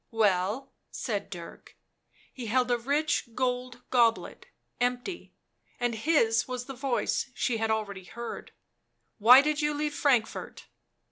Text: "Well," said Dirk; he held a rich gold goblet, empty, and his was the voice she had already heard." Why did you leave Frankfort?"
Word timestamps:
"Well," 0.25 0.73
said 0.89 1.29
Dirk; 1.29 1.77
he 2.33 2.47
held 2.47 2.71
a 2.71 2.77
rich 2.79 3.35
gold 3.35 3.83
goblet, 3.91 4.47
empty, 4.79 5.35
and 5.79 5.93
his 5.93 6.47
was 6.47 6.65
the 6.65 6.73
voice 6.73 7.29
she 7.35 7.57
had 7.57 7.69
already 7.69 8.05
heard." 8.05 8.51
Why 9.19 9.41
did 9.43 9.61
you 9.61 9.75
leave 9.75 9.93
Frankfort?" 9.93 10.65